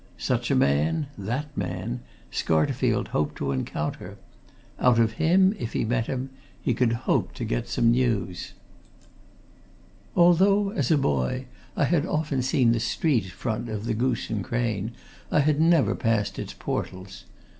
Such 0.17 0.49
a 0.49 0.55
man 0.55 1.09
that 1.15 1.55
man 1.55 1.99
Scarterfield 2.31 3.09
hoped 3.09 3.35
to 3.35 3.51
encounter. 3.51 4.17
Out 4.79 4.97
of 4.97 5.11
him, 5.21 5.55
if 5.59 5.73
he 5.73 5.85
met 5.85 6.07
him, 6.07 6.31
he 6.59 6.73
could 6.73 6.93
hope 7.05 7.33
to 7.35 7.45
get 7.45 7.67
some 7.67 7.91
news. 7.91 8.53
Although, 10.15 10.71
as 10.71 10.89
a 10.89 10.97
boy, 10.97 11.45
I 11.77 11.83
had 11.83 12.07
often 12.07 12.41
seen 12.41 12.71
the 12.71 12.79
street 12.79 13.25
front 13.25 13.69
of 13.69 13.85
the 13.85 13.93
Goose 13.93 14.31
and 14.31 14.43
Crane, 14.43 14.93
I 15.29 15.41
had 15.41 15.61
never 15.61 15.93
passed 15.93 16.39
its 16.39 16.55
portals. 16.57 17.25